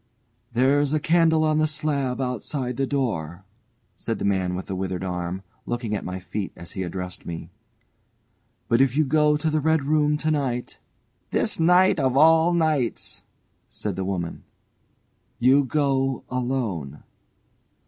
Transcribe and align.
"There's 0.51 0.95
a 0.95 0.99
candle 0.99 1.43
on 1.43 1.59
the 1.59 1.67
slab 1.67 2.19
outside 2.19 2.75
the 2.77 2.87
door," 2.87 3.45
said 3.95 4.17
the 4.17 4.25
man 4.25 4.55
with 4.55 4.65
the 4.65 4.75
withered 4.75 5.03
arm, 5.03 5.43
looking 5.67 5.93
at 5.93 6.03
my 6.03 6.19
feet 6.19 6.51
as 6.55 6.71
he 6.71 6.81
addressed 6.81 7.23
me. 7.23 7.51
"But 8.67 8.81
if 8.81 8.97
you 8.97 9.05
go 9.05 9.37
to 9.37 9.47
the 9.51 9.59
red 9.59 9.83
room 9.83 10.17
to 10.17 10.31
night" 10.31 10.79
("This 11.29 11.59
night 11.59 11.99
of 11.99 12.17
all 12.17 12.51
nights!" 12.51 13.21
said 13.69 13.95
the 13.95 14.01
old 14.01 14.09
woman.) 14.09 14.43
"You 15.37 15.65
go 15.65 16.23
alone." 16.29 17.03